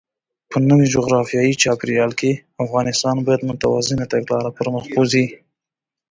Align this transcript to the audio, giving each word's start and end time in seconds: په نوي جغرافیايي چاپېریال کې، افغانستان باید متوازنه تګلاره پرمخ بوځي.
په 0.51 0.57
نوي 0.69 0.87
جغرافیايي 0.95 1.53
چاپېریال 1.63 2.11
کې، 2.19 2.31
افغانستان 2.65 3.15
باید 3.25 3.47
متوازنه 3.51 4.05
تګلاره 4.13 4.51
پرمخ 4.57 4.83
بوځي. 4.93 5.25